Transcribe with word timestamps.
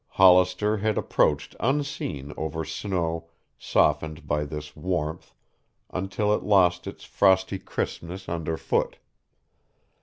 Hollister 0.13 0.77
had 0.77 0.97
approached 0.97 1.55
unseen 1.59 2.33
over 2.35 2.65
snow 2.65 3.29
softened 3.59 4.25
by 4.25 4.45
this 4.45 4.75
warmth 4.75 5.35
until 5.91 6.33
it 6.33 6.41
lost 6.41 6.87
its 6.87 7.03
frosty 7.03 7.59
crispness 7.59 8.27
underfoot. 8.27 8.97